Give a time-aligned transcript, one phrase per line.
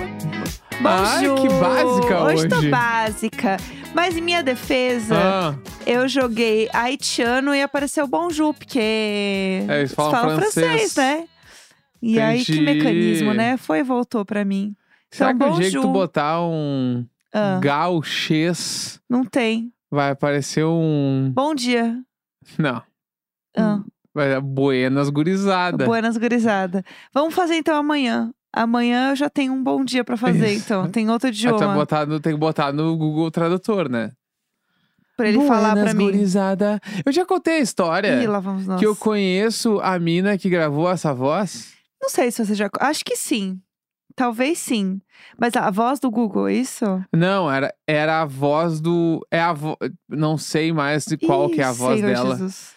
[0.86, 1.41] Ai, Bonjour!
[1.41, 2.47] que básica hoje.
[2.47, 2.70] tô hoje.
[2.70, 3.57] básica.
[3.93, 5.55] Mas em minha defesa, Ah,
[5.86, 8.79] eu joguei haitiano e apareceu bonjour, porque
[9.68, 10.96] É, eles falam francês.
[10.96, 11.25] né?
[12.02, 12.66] E aí, que Entendi.
[12.66, 13.57] mecanismo, né?
[13.57, 14.75] Foi e voltou pra mim.
[15.11, 15.91] será Então, que o dia que tu bonjour.
[15.93, 19.74] botar um Ah, gauchês não tem.
[19.91, 21.32] vai aparecer um.
[21.36, 21.97] Bom dia.
[22.57, 22.82] Não.
[23.59, 25.86] Ah, Buenas gurizada.
[25.86, 26.83] Buenas gurizada.
[27.13, 28.32] Vamos fazer então amanhã.
[28.51, 30.65] Amanhã eu já tenho um bom dia pra fazer, Isso.
[30.65, 30.89] então.
[30.89, 31.85] Tem outro idioma
[32.22, 34.11] tem que botar no Google Tradutor, né?
[35.19, 36.05] pra ele falar pra Buenas mim.
[36.05, 36.79] gurizada.
[37.05, 38.79] Eu já contei a história Ih, lá vamos nós.
[38.79, 41.73] que eu conheço a mina que gravou essa voz.
[42.01, 42.69] Não sei se você já.
[42.79, 43.59] Acho que sim.
[44.16, 45.01] Talvez sim.
[45.38, 46.85] Mas a voz do Google, é isso?
[47.13, 49.25] Não, era, era a voz do.
[49.29, 49.77] É a vo...
[50.07, 52.35] Não sei mais de qual Ih, que é a voz Senhor dela.
[52.38, 52.73] Jesus.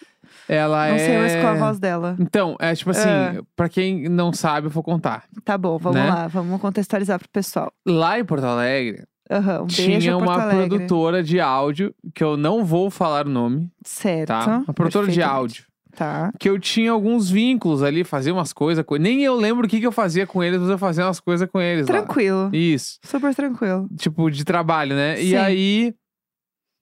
[0.53, 0.99] Ela Não é.
[0.99, 2.15] sei mais qual a voz dela.
[2.19, 3.41] Então, é tipo assim, Ah.
[3.55, 5.23] pra quem não sabe, eu vou contar.
[5.43, 6.07] Tá bom, vamos Né?
[6.09, 6.27] lá.
[6.27, 7.71] Vamos contextualizar pro pessoal.
[7.85, 12.89] Lá em Porto Alegre, Aham, um tinha uma produtora de áudio, que eu não vou
[12.89, 14.27] falar o nome, Certo.
[14.27, 14.63] tá?
[14.67, 15.65] Uma produtora de áudio.
[15.95, 16.31] Tá.
[16.39, 19.85] Que eu tinha alguns vínculos ali, fazia umas coisas Nem eu lembro o que, que
[19.85, 21.97] eu fazia com eles, mas eu fazia umas coisas com eles lá.
[21.99, 22.49] Tranquilo.
[22.51, 22.97] Isso.
[23.03, 23.87] Super tranquilo.
[23.95, 25.17] Tipo, de trabalho, né?
[25.17, 25.23] Sim.
[25.27, 25.93] E aí,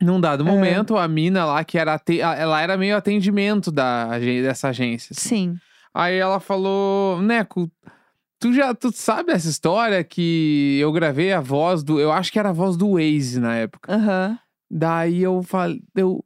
[0.03, 0.52] num dado É.
[0.52, 1.94] momento, a mina lá, que era.
[1.94, 5.13] ate- Ela era meio atendimento da, dessa agência.
[5.17, 5.30] assim.
[5.53, 5.55] Sim.
[5.93, 7.69] Aí ela falou, Neco,
[8.39, 11.99] tu já tu sabe essa história que eu gravei a voz do.
[11.99, 13.93] Eu acho que era a voz do Waze na época.
[13.93, 14.38] Aham.
[14.69, 15.81] Daí eu falei.
[15.95, 16.23] Eu,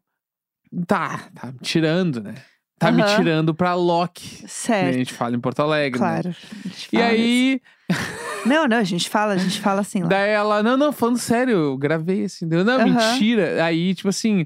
[0.87, 2.35] tá, tá me tirando, né?
[2.77, 3.15] Tá me Aham.
[3.15, 4.39] tirando pra Loki.
[4.39, 4.93] que A Certo.
[4.93, 5.99] gente fala em Porto Alegre.
[5.99, 6.07] né?
[6.21, 6.35] Claro.
[6.63, 7.61] Gente E aí.
[8.45, 10.09] Não, não, a gente fala, a gente fala assim lá.
[10.09, 12.47] daí ela, não, não, falando sério, eu gravei assim.
[12.47, 12.83] Deu, não, Aham.
[12.93, 13.63] mentira.
[13.65, 14.45] Aí, tipo assim,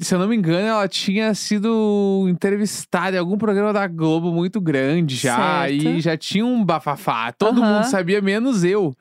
[0.00, 4.58] se eu não me engano, ela tinha sido entrevistada em algum programa da Globo muito
[4.58, 5.36] grande já.
[5.66, 5.72] Certo.
[5.72, 7.30] E já tinha um bafafá.
[7.32, 7.74] Todo Aham.
[7.74, 8.96] mundo sabia, menos eu.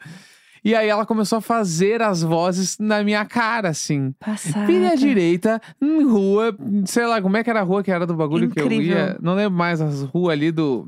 [0.66, 4.16] E aí ela começou a fazer as vozes na minha cara, assim.
[4.20, 4.66] Passada.
[4.92, 8.16] À direita, em rua, sei lá, como é que era a rua que era do
[8.16, 8.98] bagulho que eu Incrível.
[8.98, 9.18] ia.
[9.22, 10.88] Não lembro mais as ruas ali do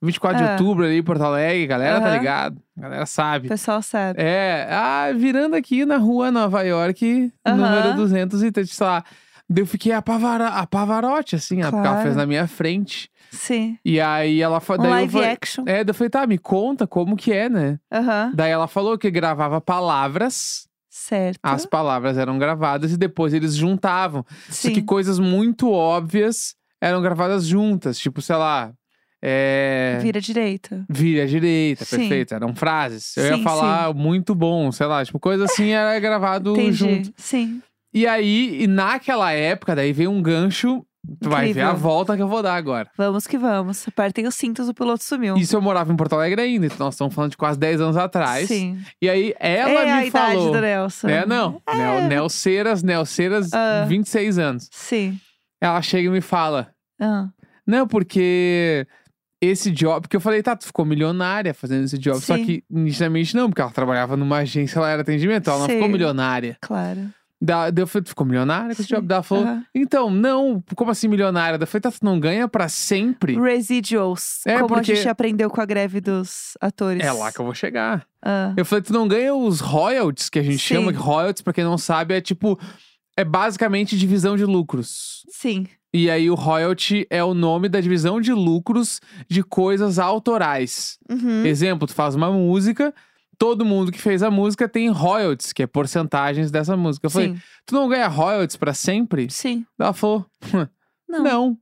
[0.00, 0.52] 24 de Ah.
[0.52, 2.18] outubro ali Porto Alegre, galera tá Aham.
[2.18, 2.62] ligado?
[2.76, 3.48] Galera O sabe.
[3.48, 4.22] pessoal sabe.
[4.22, 7.56] É, ah, virando aqui na rua Nova York, Aham.
[7.56, 9.04] número 200 e sei lá.
[9.48, 12.02] Daí Eu fiquei apavara, apavarote, assim, porque ela Claro.
[12.02, 13.10] fez na minha frente.
[13.30, 13.78] Sim.
[13.84, 14.84] E aí ela Um falou.
[14.86, 15.64] eu live falei- action.
[15.66, 17.78] É, daí eu falei, tá, me conta como que é, né?
[17.92, 18.32] Aham.
[18.34, 21.38] Daí ela falou que gravava palavras, Certo.
[21.42, 24.24] as palavras eram gravadas e depois eles juntavam.
[24.48, 24.74] Só Sim.
[24.74, 28.72] que coisas muito óbvias eram gravadas juntas, tipo, sei lá.
[29.22, 29.98] É...
[30.00, 30.84] Vira à direita.
[30.88, 31.98] Vire à direita, Sim.
[31.98, 32.34] perfeito.
[32.34, 33.16] Eram frases.
[33.16, 36.72] Eu Sim, ia falar muito bom, sei lá, tipo, coisa assim era gravado Entendi.
[36.72, 37.12] junto.
[37.16, 37.62] Sim.
[37.92, 40.84] E aí, e naquela época, daí veio um gancho.
[41.22, 41.76] Tu vai ver a Incrível.
[41.80, 42.90] volta que eu vou dar agora.
[42.96, 43.88] Vamos que vamos.
[43.88, 45.36] Apertem os cintos, o piloto sumiu.
[45.36, 47.96] Isso eu morava em Porto Alegre ainda, então nós estamos falando de quase 10 anos
[47.96, 48.48] atrás.
[48.48, 48.78] Sim.
[49.00, 50.52] E aí ela é a me idade falou.
[50.52, 51.08] do Nelson.
[51.08, 51.60] É, não.
[51.74, 53.84] Nel, Nelceiras, Nelceiras, Ah.
[53.88, 54.68] 26 anos.
[54.70, 55.18] Sim.
[55.60, 57.28] Ela chega e me fala: Ah,
[57.66, 58.86] Não, porque
[59.42, 60.02] esse job.
[60.02, 62.20] Porque eu falei, tá, tu ficou milionária fazendo esse job.
[62.20, 62.44] Só Sim.
[62.44, 65.72] que inicialmente não, porque ela trabalhava numa agência, ela era atendimento, ela não Sim.
[65.74, 66.58] ficou milionária.
[66.60, 67.08] claro.
[67.42, 69.06] Da, daí eu falei, tu ficou milionária com esse job?
[69.06, 69.64] Daí ela falou, Aham.
[69.74, 71.56] então, não, como assim milionária?
[71.56, 73.40] Daí eu falei, tá, tu não ganha pra sempre?
[73.40, 74.40] Residuals.
[74.46, 77.02] É, como porque- a gente aprendeu com a greve dos atores.
[77.02, 78.06] É lá que eu vou chegar.
[78.22, 80.74] Ah, Eu falei, tu não ganha os royalties, que a gente Sim.
[80.74, 82.58] chama, que royalties, pra quem não sabe, é tipo.
[83.16, 85.24] É basicamente divisão de lucros.
[85.30, 85.66] sim.
[85.92, 90.98] E aí o royalty é o nome da divisão de lucros de coisas autorais.
[91.10, 91.44] Uhum.
[91.44, 92.94] Exemplo, tu faz uma música,
[93.40, 97.06] todo mundo que fez a música tem royalties, que é porcentagens dessa música.
[97.06, 97.40] Eu falei, Sim.
[97.64, 99.30] tu não ganha royalties pra sempre?
[99.30, 99.64] Sim.
[99.80, 100.26] Ela falou,
[101.08, 101.22] Não.
[101.24, 101.58] não.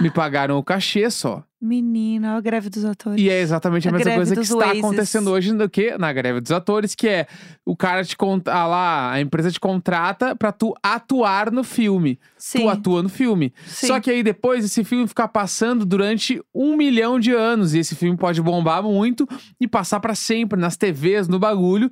[0.00, 1.44] Me pagaram o cachê só.
[1.62, 3.22] Menina, a greve dos atores.
[3.22, 4.78] E é exatamente a, A mesma coisa que está Wazes.
[4.78, 7.26] acontecendo hoje no que na greve dos atores, que é
[7.66, 12.18] o cara te conta ah lá, a empresa te contrata pra tu atuar no filme.
[12.38, 12.60] Sim.
[12.60, 13.52] Tu atua no filme.
[13.66, 13.88] Sim.
[13.88, 17.74] Só que aí depois esse filme fica passando durante um milhão de anos.
[17.74, 19.28] E esse filme pode bombar muito
[19.60, 21.90] e passar pra sempre nas TVs, no bagulho.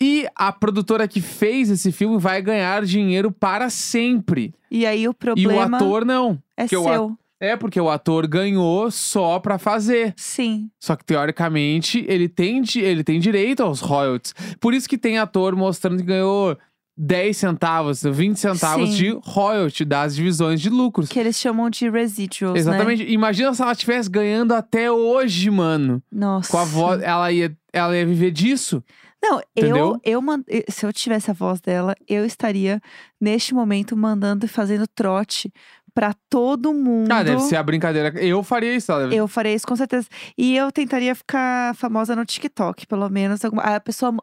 [0.00, 4.54] E a produtora que fez esse filme vai ganhar dinheiro para sempre.
[4.70, 6.38] E aí o E problema o ator não.
[6.56, 7.16] é seu.
[7.38, 10.14] É porque o ator ganhou só pra fazer.
[10.16, 10.70] Sim.
[10.80, 14.34] Só que teoricamente ele tem, ele tem direito aos royalties.
[14.58, 16.56] Por isso que tem ator mostrando que ganhou
[16.96, 18.96] 10 centavos, 20 centavos Sim.
[18.96, 21.10] de royalty das divisões de lucros.
[21.10, 22.58] Que eles chamam de residuals, né?
[22.60, 23.02] Exatamente.
[23.04, 26.02] Imagina se ela estivesse ganhando até hoje, mano.
[26.10, 26.50] Nossa.
[26.50, 28.82] Com a voz, ela ia, ela ia viver disso.
[29.22, 30.00] Não, Entendeu?
[30.04, 32.80] eu, eu se eu tivesse a voz dela, eu estaria
[33.20, 35.52] neste momento mandando e fazendo trote
[35.94, 37.10] pra todo mundo.
[37.10, 38.08] Ah, deve ser a brincadeira.
[38.22, 38.92] Eu faria isso.
[38.92, 40.06] ela deve- Eu faria isso com certeza.
[40.36, 43.42] E eu tentaria ficar famosa no TikTok, pelo menos.
[43.42, 43.62] Alguma...
[43.62, 44.14] A pessoa.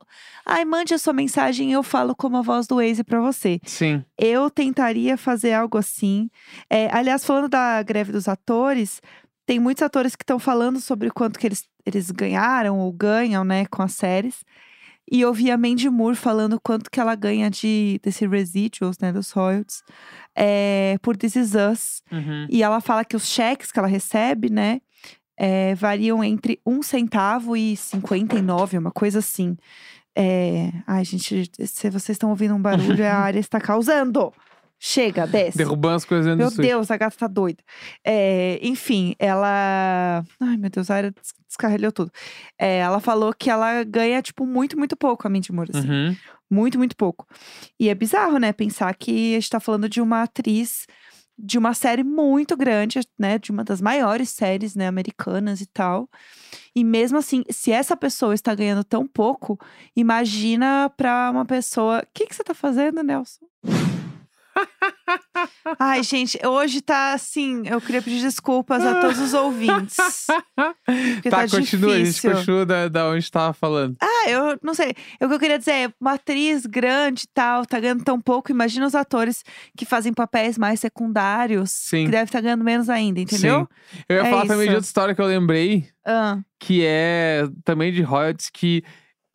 [0.45, 3.59] Ai, mande a sua mensagem e eu falo como a voz do Waze pra você.
[3.65, 4.05] Sim.
[4.19, 6.29] Eu tentaria fazer algo assim.
[6.69, 9.01] É, aliás, falando da greve dos atores,
[9.47, 13.43] tem muitos atores que estão falando sobre o quanto que eles, eles ganharam ou ganham,
[13.43, 14.45] né, com as séries.
[15.11, 19.11] E eu vi a Mandy Moore falando quanto que ela ganha de desse residuals, né,
[19.11, 19.83] dos royalties,
[20.35, 22.01] é, por This Is Us.
[22.11, 22.47] Uhum.
[22.49, 24.81] E ela fala que os cheques que ela recebe, né,
[25.37, 29.57] é, variam entre um centavo e 59, uma coisa assim.
[30.15, 30.71] É...
[30.85, 34.31] Ai, gente, se vocês estão ouvindo um barulho, a área está causando.
[34.85, 35.57] Chega, desce.
[35.57, 36.61] Derrubando as coisas dentro Meu do.
[36.61, 37.63] Deus, a gata tá doida.
[38.03, 40.25] É, enfim, ela.
[40.41, 42.11] Ai, meu Deus, a área des- descarrilhou tudo.
[42.59, 45.89] É, ela falou que ela ganha, tipo, muito, muito pouco a Mindy Moore, assim.
[45.89, 46.17] Uhum.
[46.51, 47.25] Muito, muito pouco.
[47.79, 48.51] E é bizarro, né?
[48.51, 50.85] Pensar que a gente tá falando de uma atriz
[51.37, 53.39] de uma série muito grande, né?
[53.39, 56.09] De uma das maiores séries, né, americanas e tal.
[56.75, 59.57] E mesmo assim, se essa pessoa está ganhando tão pouco,
[59.95, 61.99] imagina pra uma pessoa.
[61.99, 63.45] O que, que você tá fazendo, Nelson?
[65.79, 67.63] Ai, gente, hoje tá assim.
[67.67, 69.95] Eu queria pedir desculpas a todos os ouvintes.
[69.95, 71.93] Tá, tá continua.
[71.93, 72.31] A gente difícil.
[72.31, 73.95] continua da, da onde tava falando.
[74.01, 74.91] Ah, eu não sei.
[75.21, 78.51] O que eu queria dizer é, uma atriz grande e tal, tá ganhando tão pouco.
[78.51, 79.43] Imagina os atores
[79.77, 82.05] que fazem papéis mais secundários, Sim.
[82.05, 83.67] que devem estar ganhando menos ainda, entendeu?
[83.91, 83.99] Sim.
[84.09, 84.75] Eu ia É falar também de isso.
[84.75, 88.83] outra história que eu lembrei, Ah, que é também de royalties, que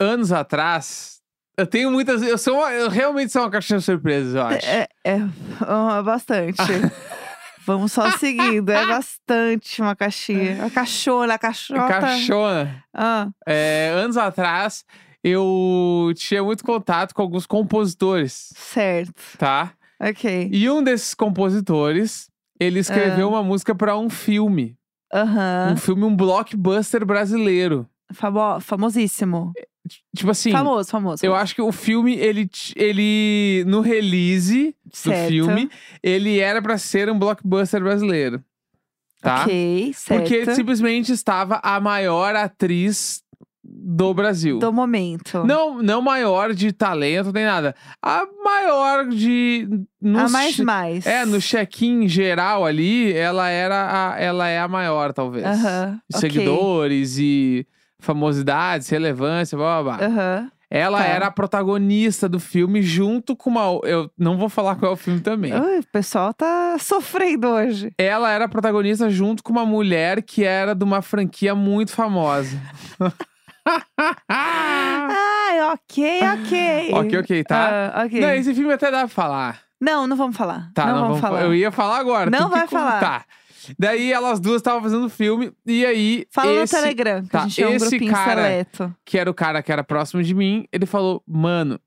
[0.00, 1.17] anos atrás.
[1.58, 2.22] Eu tenho muitas.
[2.22, 4.64] Eu, sou uma- eu realmente sou uma caixinha de surpresas, eu acho.
[4.66, 5.20] é, é,
[5.60, 6.56] ah, bastante.
[7.66, 10.64] Vamos só seguindo, é bastante uma caixinha.
[10.64, 11.86] A cachorra, a cachorra.
[11.88, 12.84] Caixona.
[12.94, 14.84] Ah, É, anos atrás,
[15.22, 19.12] eu tinha muito contato com alguns compositores, certo.
[19.36, 19.72] tá?
[20.00, 20.48] Ok.
[20.50, 23.30] E um desses compositores, ele escreveu Ah.
[23.32, 24.74] uma música pra um filme.
[25.12, 25.72] Aham.
[25.72, 27.86] Um filme, um blockbuster brasileiro.
[28.12, 29.52] Famo- famosíssimo.
[30.14, 31.24] Tipo assim, famoso, famoso.
[31.24, 35.28] eu acho que o filme, ele, ele no release do Certo.
[35.28, 35.70] filme,
[36.02, 38.42] ele era pra ser um blockbuster brasileiro.
[39.22, 39.42] Tá?
[39.42, 40.20] Ok, certo.
[40.22, 43.22] Porque simplesmente estava a maior atriz
[43.64, 44.58] do Brasil.
[44.58, 45.44] Do momento.
[45.44, 47.74] Não, não maior de talento nem nada.
[48.02, 49.66] A maior de.
[50.00, 51.06] no a mais mais.
[51.06, 55.44] É, no check-in geral ali, ela era a, ela é a maior, talvez.
[55.44, 56.00] Aham.
[56.12, 56.20] ok.
[56.20, 57.66] Seguidores e
[58.00, 60.06] famosidades, relevância, blá blá blá.
[60.06, 60.50] Aham.
[60.70, 61.04] Ela tá.
[61.06, 63.80] era a protagonista do filme junto com uma.
[63.84, 65.50] Eu não vou falar qual é o filme também.
[65.54, 67.90] O pessoal tá sofrendo hoje.
[67.96, 72.60] Ela era a protagonista junto com uma mulher que era de uma franquia muito famosa.
[74.28, 76.90] Ai, ok, ok.
[76.92, 77.92] ok, ok, tá?
[77.94, 78.20] Ah, ok.
[78.20, 79.60] Não, esse filme até dá pra falar.
[79.80, 80.70] Não, não vamos falar.
[80.74, 81.44] Tá, não, vamos falar.
[81.44, 82.30] Eu ia falar agora.
[82.30, 83.00] Não vai falar.
[83.00, 83.24] Tá.
[83.78, 87.48] Daí elas duas estavam fazendo filme e aí Fala esse, no Telegram, que tá, a
[87.48, 88.94] gente é um esse grupinho cara- seleto.
[89.04, 91.78] que era o cara que era próximo de mim, ele falou: "Mano,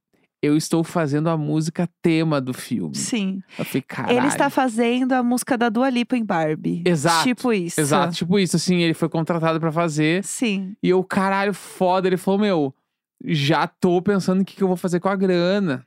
[0.43, 2.95] eu estou fazendo a música tema do filme".
[2.95, 3.41] Sim.
[3.57, 4.17] Eu falei: "Caralho".
[4.17, 6.83] Ele está fazendo a música da Dua Lipa em Barbie.
[6.85, 7.79] Exato, Tipo isso.
[7.79, 10.75] Exato, tipo isso assim, ele foi contratado pra fazer Sim.
[10.83, 12.75] e eu, caralho, foda, ele falou: "Meu,
[13.23, 15.85] já tô pensando o que, que eu vou fazer com a grana".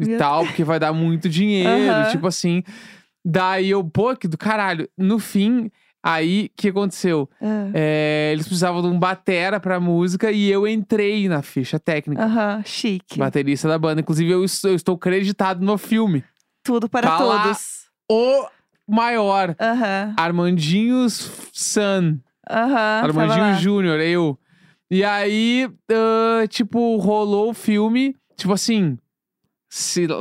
[0.00, 2.10] E tal, porque vai dar muito dinheiro, Aham.
[2.12, 2.62] tipo assim.
[3.24, 4.88] Daí eu, pô, que do caralho.
[4.96, 5.70] No fim,
[6.02, 7.28] aí, o que aconteceu?
[7.42, 7.70] Ah.
[7.74, 12.24] É, eles precisavam de um batera pra música e eu entrei na ficha técnica.
[12.24, 13.18] Aham, chique.
[13.18, 14.00] Baterista da banda.
[14.00, 16.24] Inclusive, eu, es- eu estou creditado no filme.
[16.62, 17.42] Tudo para Tá lá.
[17.44, 17.88] todos.
[18.10, 18.46] O
[18.88, 19.54] maior.
[19.60, 20.14] Aham.
[20.16, 22.18] Armandinhos San.
[22.48, 23.02] Aham.
[23.02, 23.52] tava Armandinho lá.
[23.54, 24.38] Júnior, eu.
[24.90, 28.96] E aí, ah, tipo, rolou o filme, tipo assim,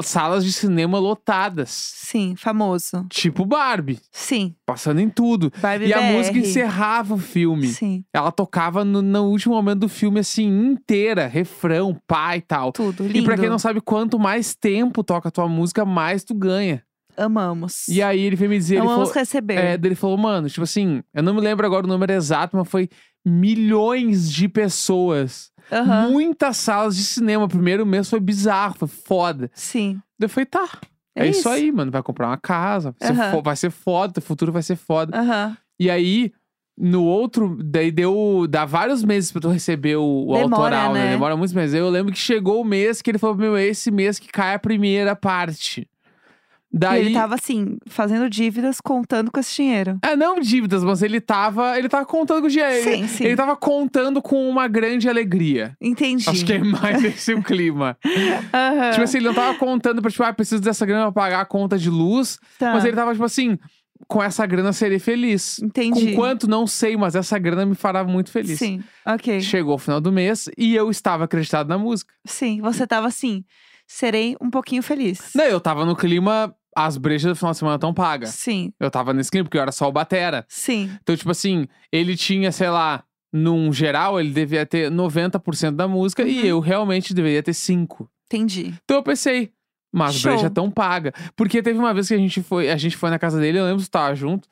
[0.03, 1.69] salas de cinema lotadas.
[1.69, 3.05] Sim, famoso.
[3.09, 4.55] Tipo Barbie, Sim.
[4.65, 5.51] passando em tudo.
[5.61, 6.11] Barbie E a BR.
[6.17, 7.67] música encerrava o filme.
[7.67, 12.71] Sim, Ela tocava no, no último momento do filme, assim, inteira, refrão, pá e tal.
[12.71, 13.03] tudo.
[13.03, 13.17] Lindo.
[13.19, 16.83] E pra quem não sabe, quanto mais tempo toca a tua música, mais tu ganha.
[17.17, 17.87] Amamos.
[17.87, 19.55] E aí ele veio me dizer, ele Amamos falou, receber.
[19.57, 22.69] é, ele falou, mano, tipo assim, eu não me lembro agora o número exato, mas
[22.69, 22.87] foi
[23.25, 25.51] milhões de pessoas.
[25.71, 26.09] Aham.
[26.11, 27.45] Muitas salas de cinema.
[27.45, 29.49] O primeiro mês foi bizarro, foi foda.
[29.53, 29.99] Sim.
[30.19, 30.67] Daí eu falei, tá.
[31.15, 31.39] É, É isso.
[31.39, 31.49] isso.
[31.49, 31.91] aí, mano.
[31.91, 33.31] Vai comprar uma casa, vai, ser Aham.
[33.31, 35.17] fo- vai ser foda, teu futuro vai ser foda.
[35.17, 35.57] Aham.
[35.79, 36.31] E aí,
[36.77, 38.45] no outro, daí deu.
[38.49, 41.05] Dá vários meses pra tu receber o, o Demora, autoral, né?
[41.05, 41.11] né?
[41.11, 41.75] Demora muitos meses.
[41.75, 44.53] Eu lembro que chegou o mês que ele falou, meu, é esse mês que cai
[44.55, 45.87] a primeira parte.
[46.71, 47.05] Daí.
[47.05, 49.97] ele tava assim, fazendo dívidas, contando com esse dinheiro.
[50.03, 51.77] É, não dívidas, mas ele tava.
[51.77, 52.83] Ele tava contando com dinheiro.
[52.83, 53.23] Sim, ele, sim.
[53.23, 55.75] ele tava contando com uma grande alegria.
[55.81, 56.29] Entendi.
[56.29, 57.97] Acho que é mais esse o clima.
[58.53, 58.91] Aham.
[58.91, 61.45] Tipo assim, ele não tava contando pra, tipo, ah, preciso dessa grana pra pagar a
[61.45, 62.37] conta de luz.
[62.59, 62.73] Tá.
[62.73, 63.57] Mas ele tava, tipo assim,
[64.07, 65.59] com essa grana serei feliz.
[65.59, 66.11] Entendi.
[66.11, 68.59] Com quanto, não sei, mas essa grana me fará muito feliz.
[68.59, 69.41] Sim, ok.
[69.41, 72.13] Chegou o final do mês e eu estava acreditado na música.
[72.25, 73.43] Sim, você tava assim,
[73.87, 75.31] serei um pouquinho feliz.
[75.33, 78.29] Não, eu tava no clima, as brejas do final de semana estão pagas.
[78.31, 80.45] Sim, Eu tava nesse clima, porque eu era só o Batera.
[80.49, 80.91] sim.
[81.01, 83.03] Então, tipo assim, ele tinha, sei lá,
[83.33, 86.29] num geral, ele devia ter 90% da música Uhum.
[86.29, 88.07] e eu realmente deveria ter 5%.
[88.25, 88.73] Entendi.
[88.83, 89.51] Então eu pensei,
[89.93, 90.31] mas Show.
[90.31, 91.13] breja tão paga.
[91.35, 93.65] Porque teve uma vez que a gente foi, a gente foi na casa dele, eu
[93.65, 94.47] lembro que tava junto.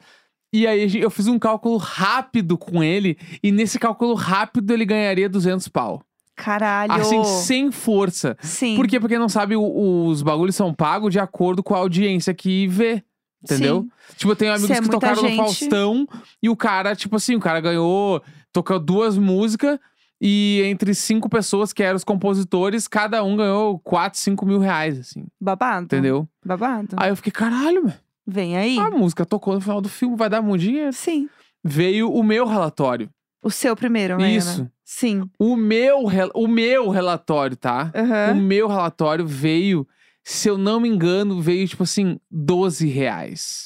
[0.53, 4.71] E aí a gente- eu fiz um cálculo rápido com ele, e nesse cálculo rápido
[4.73, 6.01] ele ganharia 200 pau.
[6.35, 6.91] Caralho.
[6.93, 8.35] Assim, sem força.
[8.41, 8.75] Sim.
[8.75, 8.99] Por quê?
[8.99, 13.03] Porque não sabe, o- os bagulhos são pagos de acordo com a audiência que vê.
[13.43, 13.81] Entendeu?
[13.83, 14.15] Sim.
[14.17, 16.07] Tipo, eu tenho amigos é que tocaram no gente- Faustão
[16.41, 19.77] e o cara, tipo assim, o cara ganhou, tocou duas músicas
[20.19, 24.99] e entre cinco pessoas que eram os compositores, cada um ganhou 4, 5 mil reais,
[24.99, 25.25] assim.
[25.39, 25.85] Babado.
[25.85, 26.27] Entendeu?
[26.43, 26.95] Babado.
[26.97, 27.93] Aí eu fiquei, caralho, meu.
[28.25, 28.79] Vem aí.
[28.79, 30.91] A música tocou no final do filme, vai dar muito dinheiro.
[30.93, 31.29] Sim.
[31.63, 33.09] Veio o meu relatório.
[33.43, 34.31] O seu primeiro, né?
[34.31, 34.67] Isso.
[34.85, 35.27] Sim.
[35.39, 36.03] O meu,
[36.35, 37.91] o meu relatório, tá?
[37.93, 38.33] O Aham.
[38.35, 39.87] meu relatório veio,
[40.23, 43.65] se eu não me engano, veio tipo assim, 12 reais.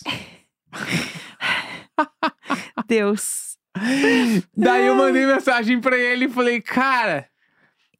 [2.88, 3.57] Deus.
[4.55, 7.28] Daí eu mandei mensagem pra ele e falei, cara,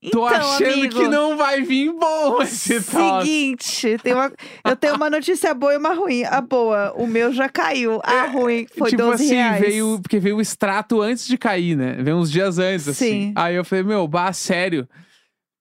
[0.02, 2.80] tô então, achando amigo, que não vai vir bom esse.
[2.82, 4.32] Seguinte, tem uma,
[4.64, 6.24] eu tenho uma notícia boa e uma ruim.
[6.24, 8.00] A boa, o meu já caiu.
[8.04, 9.60] A ruim foi tipo 12 assim, reais.
[9.60, 10.00] veio.
[10.02, 11.98] Porque veio o extrato antes de cair, né?
[12.00, 13.06] Veio uns dias antes, assim.
[13.06, 13.34] Sim.
[13.36, 14.88] Aí eu falei, meu, bah, sério.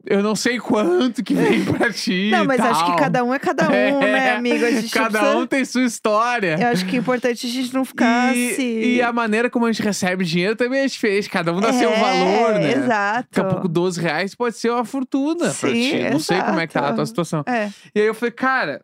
[0.07, 2.31] Eu não sei quanto que vem pra ti.
[2.31, 4.65] Não, mas acho que cada um é cada um, né, É, amigo?
[4.65, 6.57] A gente Cada precisa- um tem sua história.
[6.59, 8.63] Eu acho que é importante a gente não ficar e, se...
[8.63, 11.29] e a maneira como a gente recebe dinheiro também é diferente.
[11.29, 12.73] Cada um dá seu É, valor, né?
[12.73, 13.29] Exato.
[13.33, 16.11] Daqui a pouco 12 reais pode ser uma fortuna pra Sim, ti.
[16.11, 17.07] Não sei como é que tá a tua exato.
[17.09, 17.43] situação.
[17.47, 17.69] É.
[17.95, 18.81] E aí eu falei, cara,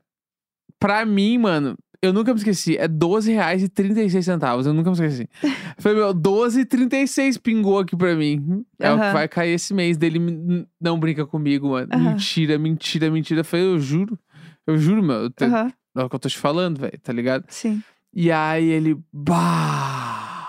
[0.80, 2.76] pra mim, mano, eu nunca me esqueci.
[2.76, 4.66] É 12 reais e 36 centavos.
[4.66, 5.28] Eu nunca me esqueci.
[5.78, 8.64] Falei, meu, 12 e 36 pingou aqui pra mim.
[8.78, 10.66] É o que vai cair esse mês dele.
[10.80, 11.88] Não brinca comigo, mano.
[11.92, 12.10] Aham.
[12.10, 13.40] Mentira, mentira, mentira.
[13.40, 14.18] Eu falei, eu juro.
[14.66, 15.16] Eu juro, meu.
[15.24, 17.44] eu te- Aham, É o que eu tô te falando, velho, tá ligado?
[17.48, 17.82] sim.
[18.16, 20.48] E aí ele, bah.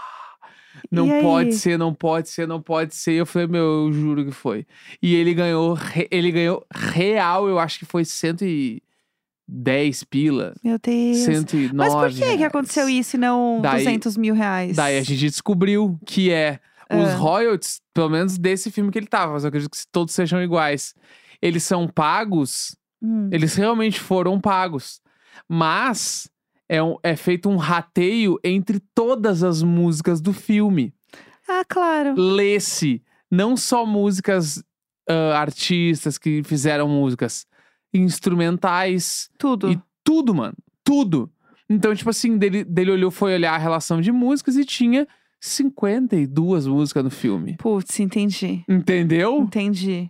[0.92, 1.22] Não E aí?
[1.22, 3.14] pode ser, não pode ser, não pode ser.
[3.14, 4.66] Eu falei, meu, eu juro que foi.
[5.02, 8.06] E ele ganhou, re- ele ganhou real, eu acho que foi
[9.48, 10.54] 110 pila.
[10.64, 11.18] Meu Deus.
[11.20, 14.76] 109 Mas por que que aconteceu isso e não Daí- 200 mil reais?
[14.76, 16.60] Daí a gente descobriu que é
[16.92, 17.16] os Ah.
[17.16, 20.94] royalties, pelo menos desse filme que ele tava, mas eu acredito que todos sejam iguais.
[21.42, 23.30] Eles são pagos, Hum.
[23.32, 25.00] eles realmente foram pagos.
[25.48, 26.30] Mas
[26.68, 30.94] é, um- é feito um rateio entre todas as músicas do filme.
[31.48, 32.16] Ah, claro.
[32.18, 34.64] Lê-se não só músicas,
[35.08, 37.46] ah, artistas que fizeram músicas,
[37.98, 39.72] instrumentais, Tudo.
[39.72, 40.56] e tudo, mano.
[40.84, 41.32] Tudo.
[41.70, 45.08] Então, tipo assim, dele, dele olhou, foi olhar a relação de músicas e tinha
[45.40, 47.56] 52 músicas no filme.
[47.58, 48.64] Putz, entendi.
[48.68, 49.42] Entendeu?
[49.42, 50.10] Entendi.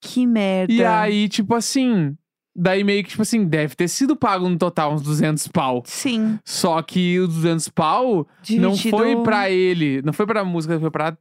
[0.00, 0.72] Que merda.
[0.72, 2.16] E aí, tipo assim,
[2.54, 5.82] daí meio que, tipo assim, deve ter sido pago no total uns 200 pau.
[5.86, 6.38] Sim.
[6.44, 8.96] Só que os 200 pau não Dividido...
[8.96, 11.16] foi pra ele, não foi pra música, foi pra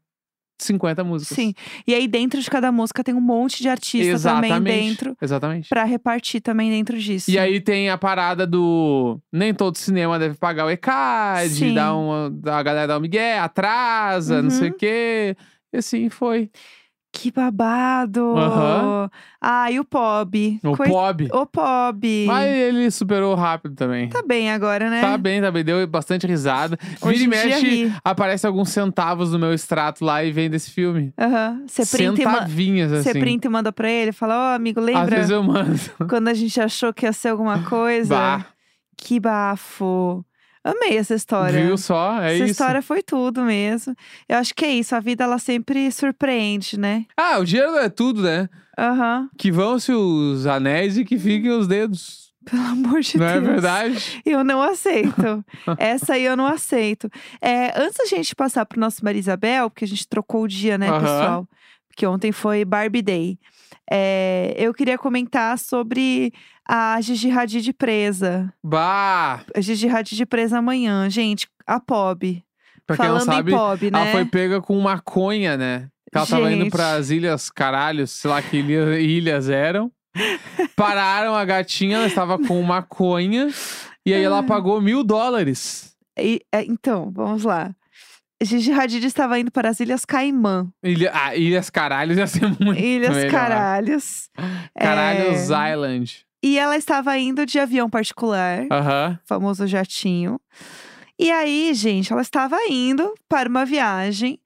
[0.60, 1.36] 50 músicas.
[1.36, 1.54] Sim.
[1.86, 4.54] E aí dentro de cada música tem um monte de artista Exatamente.
[4.54, 5.18] também dentro.
[5.22, 5.70] Exatamente.
[5.70, 7.30] Pra repartir também dentro disso.
[7.30, 9.20] E aí tem a parada do.
[9.32, 11.74] Nem todo cinema deve pagar o ECAD, Sim.
[11.74, 14.78] dá uma, a galera dá um migué, atrasa, não sei o Uhum.
[14.78, 15.38] quê.
[15.74, 16.50] E assim foi.
[17.18, 18.36] Que babado!
[18.38, 19.10] Aham.
[19.40, 20.60] Ah, e o Pob?
[20.62, 21.30] O Coi- Pob.
[21.32, 22.26] O Pob.
[22.28, 24.10] Mas ele superou rápido também.
[24.10, 25.00] Tá bem agora, né?
[25.00, 25.64] Tá bem, tá bem.
[25.64, 26.78] Deu bastante risada.
[27.02, 27.94] Hoje Vira e mexe, ri.
[28.04, 31.14] aparece alguns centavos no meu extrato lá e vem desse filme.
[31.18, 31.64] Aham.
[31.66, 33.20] Você printa, e ma- Centavinhas, você assim.
[33.20, 34.12] printa e manda pra ele.
[34.12, 35.80] Fala, ó, amigo, Às lembra vezes eu mando.
[36.10, 38.14] quando a gente achou que ia ser alguma coisa?
[38.14, 38.46] Bah,
[38.98, 40.24] Que bafo.
[40.68, 41.64] Amei essa história.
[41.64, 42.20] viu só?
[42.22, 42.52] É essa isso.
[42.54, 43.96] história foi tudo mesmo.
[44.28, 44.96] Eu acho que é isso.
[44.96, 47.06] A vida, ela sempre surpreende, né?
[47.16, 48.50] Ah, o dinheiro não é tudo, né?
[48.78, 49.30] Aham.
[49.38, 52.26] Que vão-se os anéis e que fiquem os dedos.
[52.44, 53.46] Pelo amor de Não é Deus.
[53.46, 54.22] verdade?
[54.26, 55.46] Eu não aceito.
[55.78, 57.10] Essa aí eu não aceito.
[57.42, 60.90] É, antes da gente passar pro nosso Marisabel, porque a gente trocou o dia, né,
[60.90, 61.00] Aham.
[61.00, 61.48] pessoal?
[61.88, 63.40] Porque ontem foi Barbie Day.
[63.90, 66.34] É, eu queria comentar sobre
[66.68, 68.54] a Gigi Hadid presa.
[68.64, 69.42] Bah!
[69.56, 71.10] A Gigi Hadid presa amanhã.
[71.10, 72.44] Gente, a POB.
[72.88, 74.00] Pra quem não Falando sabe, em POB, né?
[74.00, 75.88] ela foi pega com maconha, né?
[76.14, 76.72] Ela tava indo Gente.
[76.72, 79.92] pras ilhas caralhos, sei lá que ilha- ilhas eram.
[80.76, 83.50] Pararam a gatinha, ela estava com maconha.
[84.06, 85.94] E aí ela pagou mil dólares.
[86.18, 87.74] E- é, então, vamos lá.
[88.42, 90.68] Gigi Hadid estava indo para as Ilhas Caimã.
[90.84, 93.32] Ilha, ah, ilhas caralhos ia ser muito Ilhas melhor.
[93.32, 94.30] Caralhos.
[94.78, 96.25] Caralhos É, Island.
[96.46, 99.20] E ela estava indo de avião particular, Aham.
[99.26, 100.40] famoso jatinho.
[101.18, 104.40] E aí, gente, ela estava indo para uma viagem.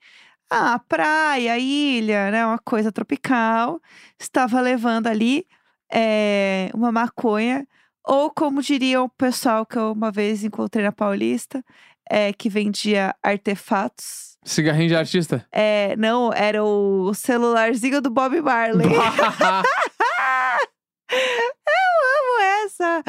[0.50, 2.46] Ah, praia, ilha, né?
[2.46, 3.82] Uma coisa tropical.
[4.18, 5.46] Estava levando ali
[5.92, 7.68] eh, uma maconha.
[8.08, 11.62] Ou como diria o pessoal que eu uma vez encontrei na Paulista,
[12.10, 14.38] eh, que vendia artefatos.
[14.46, 15.46] Cigarrinho de artista?
[15.52, 18.88] É, não, era o celularzinho do Bob Marley.
[21.10, 23.04] amo essa.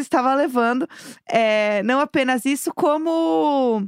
[0.00, 0.88] Estava levando.
[1.28, 3.84] é, não apenas isso, como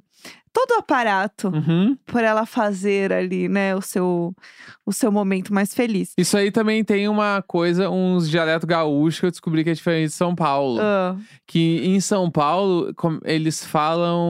[0.52, 1.96] todo o aparato Uhum.
[2.06, 4.32] por ela fazer ali, né, o seu,
[4.86, 6.12] o seu momento mais feliz.
[6.16, 10.10] Isso aí também tem uma coisa, uns dialeto gaúcho que eu descobri que é diferente
[10.10, 10.78] de São Paulo.
[10.80, 12.94] Ah, Que em São Paulo,
[13.24, 14.22] eles falam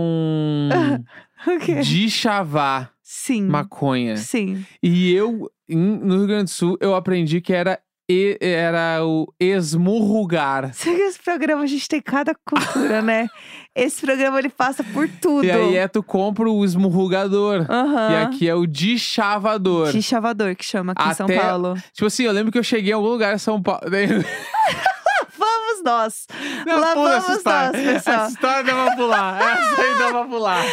[1.46, 1.80] o quê?
[1.80, 3.42] de chavar Sim.
[3.46, 4.16] maconha.
[4.16, 4.64] Sim.
[4.82, 7.78] E eu, em- no Rio Grande do Sul, eu aprendi que era,
[8.08, 10.70] e- era o esmurrugar.
[10.84, 13.28] Esse programa a gente tem cada cultura, né?
[13.74, 15.44] Esse programa ele passa por tudo.
[15.44, 17.66] E aí é tu compra o esmurrugador.
[17.68, 18.10] Aham.
[18.12, 19.90] E aqui é o de chavador.
[19.90, 21.74] De chavador que chama aqui em São Até- Paulo.
[21.92, 23.80] Tipo assim, eu lembro que eu cheguei em algum lugar em São Paulo.
[25.36, 26.26] Vamos nós!
[26.64, 27.74] Não, Lá vamos nós, pessoal.
[27.74, 29.40] Essa história dá pra pular.
[29.42, 30.64] Essa aí dá pra pular.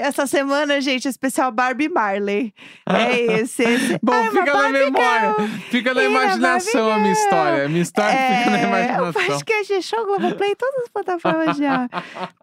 [0.00, 2.52] Ai, essa semana, gente, é especial Barbie Marley.
[2.86, 3.98] É esse, esse.
[4.02, 5.34] Bom, Ai, fica na memória.
[5.70, 7.64] Fica na imaginação a minha história.
[7.64, 9.12] A minha história fica na É, imaginação.
[9.26, 11.88] podcast, show, Globoplay, todas as plataformas já.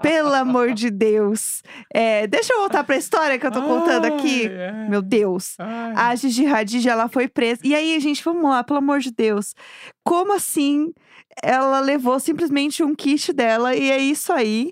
[0.02, 1.62] Pelo amor de Deus.
[1.94, 4.48] É, deixa eu voltar pra história que eu tô contando aqui.
[4.48, 5.56] Ai, ai, Meu Deus.
[5.60, 5.94] ai.
[5.96, 7.62] A Gigi Hadid, ela foi presa.
[7.64, 9.54] E aí, gente, vamos lá, pelo amor de Deus.
[10.04, 10.92] Como assim
[11.44, 14.72] ela levou simplesmente um kit dela e é isso aí?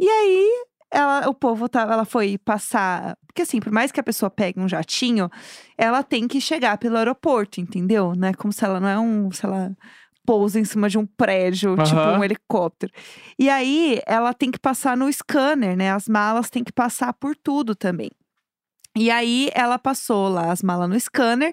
[0.00, 0.50] E aí,
[0.90, 3.16] ela, o povo tava, ela foi passar.
[3.26, 5.30] Porque assim, por mais que a pessoa pegue um jatinho,
[5.76, 8.14] ela tem que chegar pelo aeroporto, entendeu?
[8.16, 9.70] Não é como se ela não é um, sei lá.
[10.24, 12.18] Pousa em cima de um prédio, tipo Aham.
[12.18, 12.92] um helicóptero.
[13.38, 15.92] E aí, ela tem que passar no scanner, né?
[15.92, 18.10] As malas têm que passar por tudo também.
[18.96, 21.52] E aí ela passou lá as malas no scanner.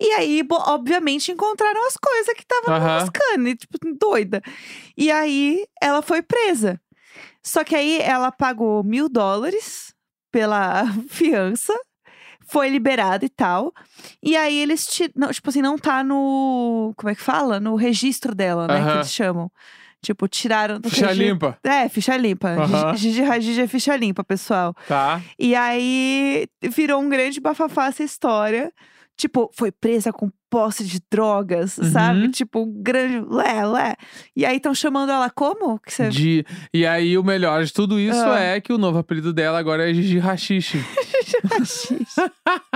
[0.00, 3.00] E aí, obviamente, encontraram as coisas que estavam Aham.
[3.00, 4.42] no scanner, tipo, doida.
[4.96, 6.80] E aí ela foi presa.
[7.48, 9.94] Só que aí ela pagou mil dólares
[10.30, 11.72] pela fiança,
[12.46, 13.72] foi liberada e tal.
[14.22, 16.92] E aí eles, ti- não, tipo assim, não tá no.
[16.96, 17.58] Como é que fala?
[17.58, 18.84] No registro dela, né?
[18.84, 19.50] Que eles chamam.
[20.00, 21.26] Tipo, tiraram do Ficha registro.
[21.32, 21.58] limpa.
[21.64, 22.50] É, ficha limpa.
[22.50, 22.94] Aham.
[22.96, 24.72] Gigi Hadid é ficha limpa, pessoal.
[24.86, 25.20] Tá.
[25.38, 28.72] E aí virou um grande bafafá essa história.
[29.16, 31.90] Tipo, foi presa com posse de drogas, Uhum.
[31.90, 32.28] sabe?
[32.30, 33.24] Tipo, grande.
[33.28, 33.96] Lé, lé.
[34.36, 35.78] E aí estão chamando ela como?
[35.78, 36.08] Que você...
[36.08, 36.44] De...
[36.72, 38.38] E aí, o melhor de tudo isso Ah.
[38.40, 40.78] é que o novo apelido dela agora é Gigi Rachixe.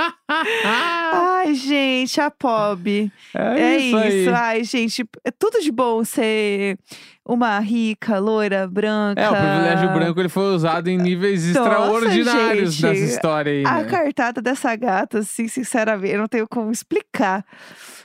[0.29, 3.11] Ai, gente, a Pob.
[3.35, 4.29] é, É isso, aí.
[4.29, 6.79] Ai, gente, é tudo de bom ser
[7.27, 9.21] uma rica, loira, branca.
[9.21, 12.87] É, o privilégio branco ele foi usado em níveis Nossa, extraordinários gente.
[13.01, 13.65] nessa história aí.
[13.67, 13.85] A né?
[13.85, 17.45] cartada dessa gata, assim, sinceramente, eu não tenho como explicar.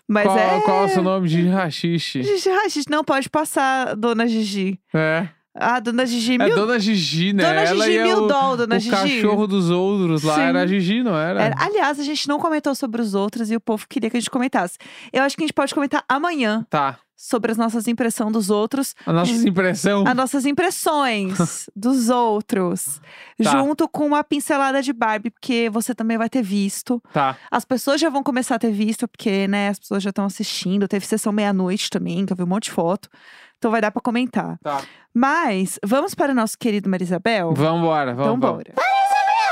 [0.07, 0.61] Mas qual, é.
[0.61, 1.27] qual é o seu nome?
[1.27, 2.23] Gigi Rachixe.
[2.23, 4.79] Gigi Hadid, não pode passar, dona Gigi.
[4.93, 5.27] É.
[5.59, 7.43] Ah, dona Gigi, É mil Dona Gigi, né?
[7.43, 8.91] Dona Ela Gigi e mil o, doll, dona o Gigi.
[8.91, 10.41] cachorro dos outros lá Sim.
[10.41, 11.41] era a Gigi, não era?
[11.41, 14.19] Era- Aliás, a gente não comentou sobre os outros e o povo queria que a
[14.19, 14.77] gente comentasse.
[15.11, 16.99] Eu acho que a gente pode comentar amanhã Tá.
[17.19, 20.05] Sobre as nossas impressões dos outros, A nossa impressão.
[20.07, 23.01] as nossas impressões dos outros,
[23.43, 23.49] Tá.
[23.51, 27.01] junto com uma pincelada de Barbie, porque você também vai ter visto.
[27.11, 27.35] Tá.
[27.49, 30.87] As pessoas já vão começar a ter visto, porque, né, as pessoas já estão assistindo.
[30.87, 33.09] Teve sessão meia-noite também, que eu vi um monte de foto.
[33.57, 34.59] Então vai dar pra comentar.
[34.61, 34.81] Tá.
[35.11, 37.51] Mas, vamos para o nosso querido Marisabel?
[37.55, 38.37] Vambora, vamos.
[38.37, 38.63] Então vamos.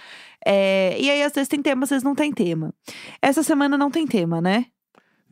[0.45, 2.75] É, e aí, às vezes tem tema, às vezes não tem tema.
[3.21, 4.67] Essa semana não tem tema, né?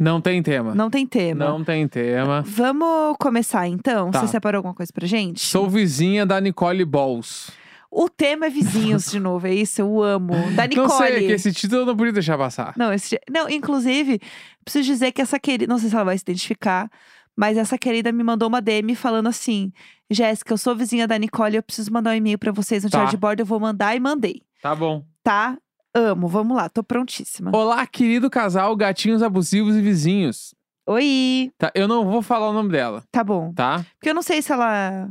[0.01, 0.75] Não tem tema.
[0.75, 1.45] Não tem tema.
[1.45, 2.43] Não tem tema.
[2.47, 4.11] Vamos começar então?
[4.11, 4.21] Tá.
[4.21, 5.41] Você separou alguma coisa pra gente?
[5.45, 7.51] Sou vizinha da Nicole Balls.
[7.91, 9.81] O tema é vizinhos de novo, é isso?
[9.83, 10.33] Eu amo.
[10.57, 10.89] Da Nicole.
[10.89, 12.73] Não sei, é que esse título eu não podia deixar passar.
[12.79, 14.21] Não, esse- não, inclusive,
[14.65, 16.89] preciso dizer que essa querida, não sei se ela vai se identificar,
[17.37, 19.71] mas essa querida me mandou uma DM falando assim:
[20.09, 23.01] Jéssica, eu sou vizinha da Nicole, eu preciso mandar um e-mail pra vocês no Tá.
[23.03, 24.41] chat de bordo, eu vou mandar e mandei.
[24.63, 25.05] Tá bom.
[25.23, 25.59] Tá?
[25.94, 27.50] Amo, vamos lá, tô prontíssima.
[27.55, 30.55] Olá, querido casal, gatinhos abusivos e vizinhos.
[30.87, 31.50] Oi!
[31.59, 33.53] Tá, eu não vou falar o nome dela, Tá bom.
[33.53, 33.85] tá?
[33.96, 35.09] Porque eu não sei se ela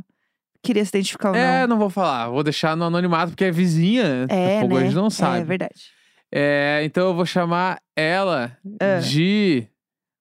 [0.62, 1.68] queria se identificar ou É, não.
[1.68, 2.28] não vou falar.
[2.28, 4.26] Vou deixar no anonimato, porque é vizinha.
[4.30, 4.80] É, a né?
[4.84, 5.44] gente não É sabe.
[5.44, 5.90] verdade.
[6.32, 9.00] É, então eu vou chamar ela Ah.
[9.00, 9.66] de.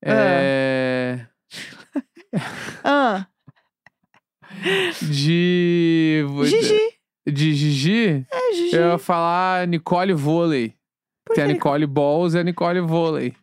[0.03, 1.25] é,
[2.83, 3.27] Ah,
[5.01, 6.25] de.
[6.45, 6.98] Gigi.
[7.31, 8.25] De Gigi?
[8.31, 8.75] É, Gigi.
[8.75, 10.73] Eu ia falar Nicole Vôlei.
[11.25, 11.53] Por Tem a quê?
[11.53, 13.33] Nicole Balls e a Nicole Vôlei.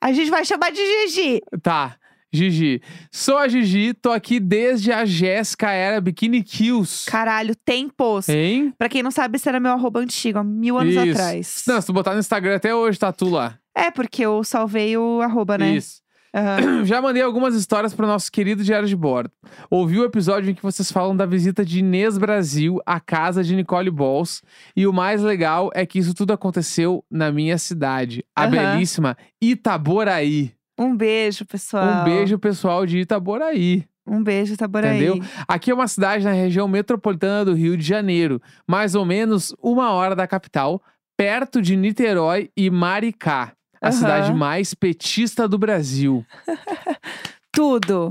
[0.00, 1.40] A gente vai chamar de Gigi.
[1.62, 1.96] Tá,
[2.32, 2.82] Gigi.
[3.12, 7.08] Sou a Gigi, tô aqui desde a Jéssica era Bikini Kills.
[7.08, 8.28] Caralho, tempos.
[8.28, 8.74] Hein?
[8.76, 11.10] Pra quem não sabe, esse era meu arroba antigo, há mil anos Isso.
[11.10, 11.64] atrás.
[11.66, 13.58] Não, se tu botar no Instagram até hoje, tá tu lá.
[13.74, 15.76] É, porque eu salvei o arroba, né?
[15.76, 16.03] Isso.
[16.34, 16.84] Aham.
[16.84, 19.30] Já mandei algumas histórias pro nosso querido Diário de Bordo.
[19.70, 23.54] Ouvi o episódio em que vocês falam da visita de Inês Brasil à casa de
[23.54, 24.42] Nicole Balls.
[24.76, 28.50] E o mais legal é que isso tudo aconteceu na minha cidade, a Aham.
[28.50, 30.52] belíssima Itaboraí.
[30.76, 32.02] Um beijo, pessoal.
[32.02, 33.84] Um beijo, pessoal de Itaboraí.
[34.06, 35.06] Um beijo, Itaboraí.
[35.06, 35.24] Entendeu?
[35.46, 39.92] Aqui é uma cidade na região metropolitana do Rio de Janeiro, mais ou menos uma
[39.92, 40.82] hora da capital,
[41.16, 43.52] perto de Niterói e Maricá,
[43.84, 43.92] a Aham.
[43.92, 46.24] cidade mais petista do Brasil.
[47.52, 48.08] Tudo.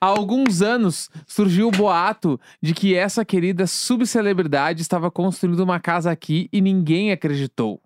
[0.00, 6.10] Há alguns anos surgiu o boato de que essa querida subcelebridade estava construindo uma casa
[6.10, 7.80] aqui e ninguém acreditou.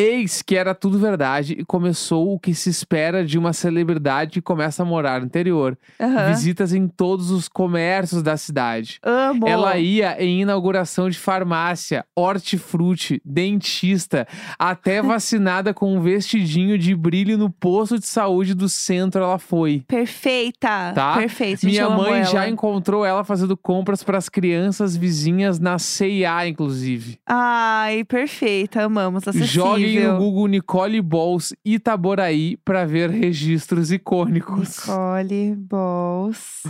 [0.00, 4.40] Eis que era tudo verdade e começou o que se espera de uma celebridade que
[4.40, 5.76] começa a morar no interior.
[6.00, 6.28] Aham.
[6.28, 8.98] Visitas em todos os comércios da cidade.
[9.02, 9.46] Amo.
[9.46, 14.26] Ela ia em inauguração de farmácia, hortifruti, dentista,
[14.58, 19.84] até vacinada com um vestidinho de brilho no posto de saúde do centro ela foi.
[19.86, 20.92] Perfeita.
[20.94, 21.16] Tá?
[21.18, 21.66] Perfeita.
[21.66, 27.18] Minha mãe já encontrou ela fazendo compras para as crianças vizinhas na CIA, inclusive.
[27.26, 28.82] Ai, perfeita.
[28.82, 29.26] Amamos.
[29.28, 29.89] Acessível.
[29.94, 34.86] Joguem no Google Nicole Balls Itaboraí para ver registros icônicos.
[34.86, 36.62] Nicole Balls.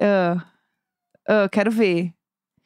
[0.00, 0.44] Ah.
[1.28, 2.12] Ah, quero ver.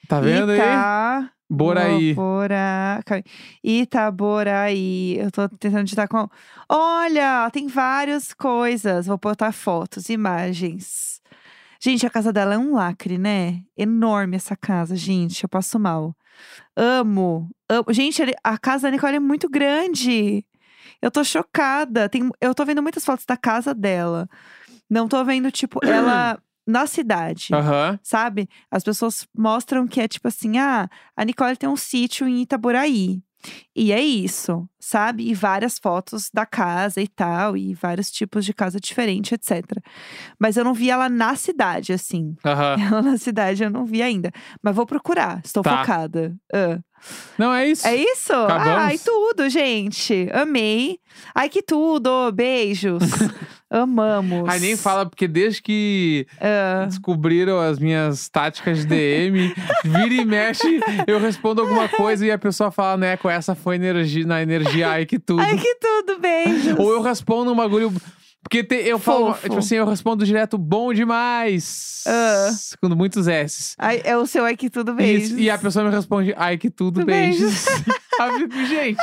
[0.08, 0.58] Tá vendo aí?
[0.58, 1.30] Ita...
[1.48, 2.14] Boraí.
[2.14, 3.02] Bora...
[3.08, 3.22] aí.
[3.62, 5.18] Itaboraí.
[5.18, 6.28] Eu tô tentando digitar com.
[6.68, 9.06] Olha, tem várias coisas.
[9.06, 11.20] Vou botar fotos, imagens.
[11.80, 13.60] Gente, a casa dela é um lacre, né?
[13.76, 15.42] Enorme essa casa, gente.
[15.42, 16.16] Eu passo mal.
[16.76, 17.50] Amo.
[17.68, 17.84] amo.
[17.90, 20.44] Gente, a casa da Nicole é muito grande.
[21.00, 22.08] Eu tô chocada.
[22.08, 24.28] Tem, eu tô vendo muitas fotos da casa dela.
[24.88, 27.98] Não tô vendo, tipo, ela na cidade Aham.
[28.02, 28.48] sabe?
[28.70, 33.22] As pessoas mostram que é tipo assim: ah, a Nicole tem um sítio em Itaboraí.
[33.76, 35.28] E é isso, sabe?
[35.28, 39.64] E várias fotos da casa e tal, e vários tipos de casa diferente, etc.
[40.38, 42.36] Mas eu não vi ela na cidade, assim.
[42.44, 44.30] Ela na cidade eu não vi ainda.
[44.62, 45.78] Mas vou procurar, estou Tá.
[45.78, 46.34] focada.
[46.52, 46.78] Ah.
[47.36, 47.86] Não, é isso.
[47.86, 48.32] É isso?
[48.32, 48.68] Acabamos.
[48.78, 50.28] Ai, tudo, gente.
[50.32, 50.98] Amei.
[51.34, 52.32] Ai, que tudo.
[52.32, 53.02] Beijos.
[53.82, 54.48] Amamos.
[54.48, 56.84] Aí nem fala, porque desde que Ah.
[56.88, 59.52] descobriram as minhas táticas de DM,
[59.84, 63.74] vira e mexe, eu respondo alguma coisa e a pessoa fala, né, com essa foi
[63.76, 65.40] energia, na energia, ai que tudo.
[65.40, 66.78] Ai, que tudo, beijos.
[66.78, 67.92] Ou eu respondo um bagulho.
[68.42, 69.42] Porque te- eu falo, Fofo.
[69.48, 72.04] tipo assim, eu respondo direto bom demais.
[72.06, 72.50] Ah.
[72.80, 73.74] Com muitos S.
[73.78, 75.30] Ai, é o seu ai que tudo, beijos.
[75.30, 77.64] Isso, e a pessoa me responde, ai que tudo, Beijos.
[77.64, 77.64] beijos.
[78.38, 78.98] Fico, gente.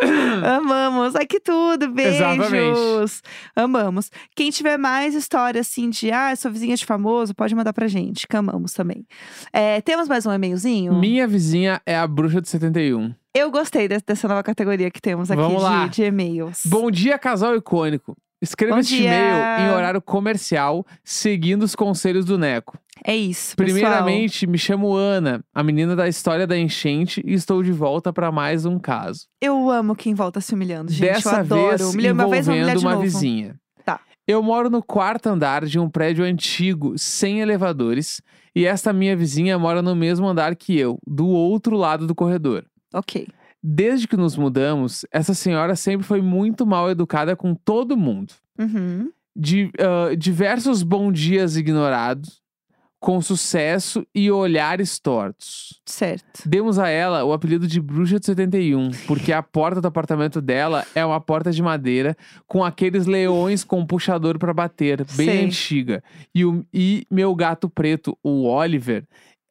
[0.56, 1.14] Amamos.
[1.16, 1.90] Ai, que tudo.
[1.90, 2.14] Beijos.
[2.16, 3.20] Exatamente.
[3.54, 4.10] Amamos.
[4.34, 8.26] Quem tiver mais história assim de, ah, sou vizinha de famoso, pode mandar pra gente,
[8.26, 9.06] que amamos também.
[9.52, 10.94] É, temos mais um e-mailzinho?
[10.94, 13.14] Minha vizinha é a bruxa de 71.
[13.34, 15.86] Eu gostei de- dessa nova categoria que temos aqui Vamos lá.
[15.86, 16.62] de, de e-mails.
[16.66, 18.16] Bom dia, casal icônico.
[18.42, 19.10] Escreva Bom este dia.
[19.10, 22.78] e-mail em horário comercial, seguindo os conselhos do Neco.
[23.04, 23.74] É isso, pessoal.
[23.80, 28.30] Primeiramente, me chamo Ana, a menina da história da enchente, e estou de volta para
[28.30, 29.26] mais um caso.
[29.40, 31.00] Eu amo quem volta se humilhando, gente.
[31.12, 31.68] Dessa eu adoro.
[31.78, 33.02] vez Humilha uma vez, humilhar de uma novo.
[33.02, 33.56] vizinha.
[33.84, 34.00] Tá.
[34.26, 38.20] Eu moro no quarto andar de um prédio antigo, sem elevadores,
[38.54, 42.64] e esta minha vizinha mora no mesmo andar que eu, do outro lado do corredor.
[42.92, 43.26] Ok.
[43.62, 48.32] Desde que nos mudamos, essa senhora sempre foi muito mal educada com todo mundo.
[48.58, 49.10] Uhum.
[49.36, 52.39] Di- ah, diversos bom dias ignorados,
[53.00, 55.80] com sucesso e olhares tortos.
[55.86, 56.46] Certo.
[56.46, 60.86] Demos a ela o apelido de Bruxa de 71, porque a porta do apartamento dela
[60.94, 62.14] é uma porta de madeira
[62.46, 65.44] com aqueles leões com puxador para bater, bem Sei.
[65.46, 66.04] antiga.
[66.34, 69.06] E, o, e meu gato preto, o Oliver,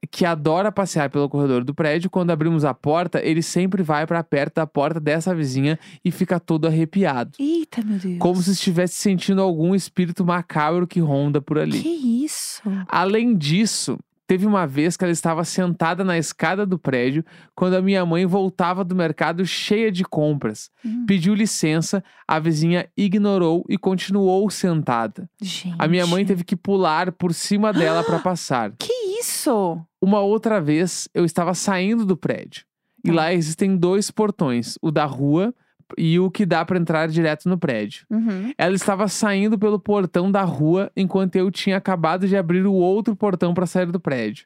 [0.08, 4.24] que adora passear pelo corredor do prédio, quando abrimos a porta, ele sempre vai para
[4.24, 7.32] perto da porta dessa vizinha e fica todo arrepiado.
[7.40, 8.18] Eita, meu Deus.
[8.20, 11.82] Como se estivesse sentindo algum espírito macabro que ronda por ali.
[11.82, 12.62] Que isso?
[12.88, 13.98] Além disso,
[14.30, 18.28] Teve uma vez que ela estava sentada na escada do prédio quando a minha mãe
[18.28, 20.70] voltava do mercado cheia de compras.
[20.86, 21.04] Hum.
[21.08, 25.28] Pediu licença, a vizinha ignorou e continuou sentada.
[25.42, 25.76] Gente.
[25.80, 28.72] A minha mãe teve que pular por cima dela para passar.
[28.78, 29.80] Que isso?
[30.02, 32.66] Uma outra vez, eu estava saindo do prédio.
[33.04, 33.16] E Tá.
[33.16, 35.54] lá existem dois portões, o da rua
[35.98, 38.06] e o que dá para entrar direto no prédio.
[38.10, 38.54] Uhum.
[38.58, 43.16] Ela estava saindo pelo portão da rua enquanto eu tinha acabado de abrir o outro
[43.16, 44.46] portão para sair do prédio.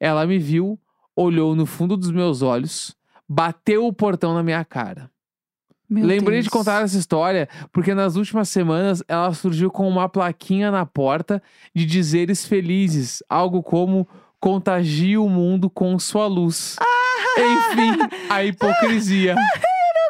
[0.00, 0.78] Ela me viu,
[1.16, 2.96] olhou no fundo dos meus olhos,
[3.28, 5.10] bateu o portão na minha cara.
[5.92, 6.44] Meu Lembrei Deus.
[6.44, 11.42] de contar essa história porque nas últimas semanas ela surgiu com uma plaquinha na porta
[11.74, 14.08] de dizeres felizes, algo como
[14.40, 16.76] contagie o mundo com sua luz.
[17.38, 19.34] Enfim, a hipocrisia.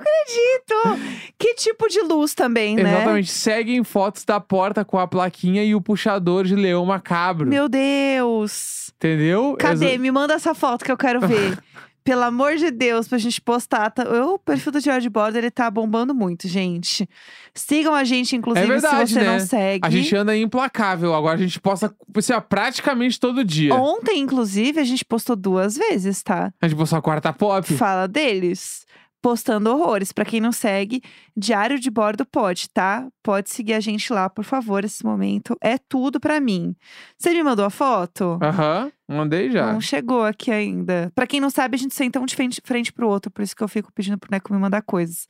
[0.00, 1.32] acredito!
[1.38, 2.94] Que tipo de luz também, né?
[2.94, 3.30] Exatamente.
[3.30, 7.46] Seguem fotos da porta com a plaquinha e o puxador de leão macabro.
[7.48, 8.90] Meu Deus!
[8.96, 9.56] Entendeu?
[9.58, 9.86] Cadê?
[9.90, 11.58] Exa- Me manda essa foto que eu quero ver.
[12.04, 13.90] Pelo amor de Deus, pra gente postar.
[13.90, 17.08] Tá- Eu, o perfil do George Border, ele tá bombando muito, gente.
[17.54, 19.38] Sigam a gente, inclusive, É verdade, se você né?
[19.38, 19.86] não segue.
[19.86, 21.14] A gente anda implacável.
[21.14, 23.74] Agora a gente posta assim, praticamente todo dia.
[23.74, 26.52] Ontem, inclusive, a gente postou duas vezes, tá?
[26.60, 27.72] A gente postou a quarta pop.
[27.74, 28.84] Fala deles.
[29.20, 30.10] Postando horrores.
[30.12, 31.00] Pra quem não segue,
[31.36, 33.06] Diário de Bordo pode, tá?
[33.22, 34.84] Pode seguir a gente lá, por favor.
[34.84, 36.74] Esse momento é tudo pra mim.
[37.16, 38.36] Você me mandou a foto?
[38.42, 39.72] Aham, mandei já.
[39.72, 41.10] Não chegou aqui ainda.
[41.14, 43.30] Pra quem não sabe, a gente senta um de frente, frente pro outro.
[43.30, 45.26] Por isso que eu fico pedindo pro Neco me mandar coisas.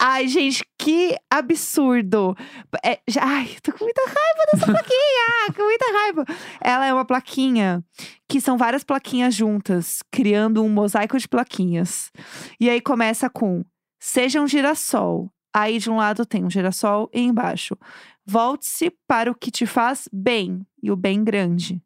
[0.00, 2.36] Ai, gente, que absurdo.
[2.84, 5.54] É, já- ai, tô com muita raiva dessa plaquinha.
[5.56, 6.24] com muita raiva.
[6.60, 7.84] Ela é uma plaquinha
[8.28, 12.10] que são várias plaquinhas juntas, criando um mosaico de plaquinhas.
[12.60, 13.64] E aí começa com:
[14.00, 15.30] Seja um girassol.
[15.54, 17.76] Aí de um lado tem um girassol e embaixo.
[18.26, 20.60] Volte-se para o que te faz bem.
[20.82, 21.82] E o bem grande.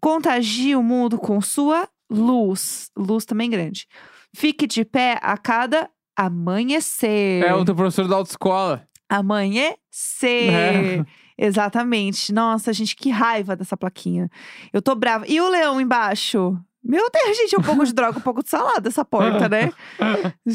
[0.00, 2.90] Contagie o mundo com sua luz.
[2.96, 3.86] Luz também grande.
[4.34, 7.44] Fique de pé a cada amanhecer.
[7.44, 8.86] É o teu professor da autoescola.
[9.08, 10.52] Amanhecer.
[10.52, 11.04] É.
[11.38, 12.32] Exatamente.
[12.32, 14.28] Nossa, gente, que raiva dessa plaquinha.
[14.72, 15.24] Eu tô brava.
[15.28, 16.58] E o leão embaixo?
[16.84, 19.70] Meu Deus, gente, é um pouco de droga, um pouco de salada essa porta, né?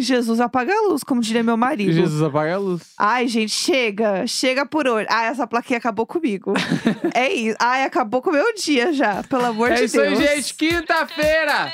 [0.00, 1.92] Jesus apaga a luz, como diria meu marido.
[1.92, 2.82] Jesus apaga a luz.
[2.98, 4.26] Ai, gente, chega.
[4.26, 5.06] Chega por hoje.
[5.10, 6.54] Ai, essa plaquinha acabou comigo.
[7.14, 7.56] é isso.
[7.60, 10.18] Ai, acabou com o meu dia já, pelo amor É de isso Deus.
[10.18, 10.54] aí, gente.
[10.54, 11.72] Quinta-feira.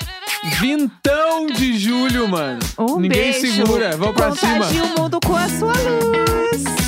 [0.61, 2.59] Vintão de julho, mano.
[2.79, 3.57] Um Ninguém beijo.
[3.65, 3.97] segura.
[3.97, 4.67] Vamos pra cima.
[4.67, 6.82] O mundo com a sua luz.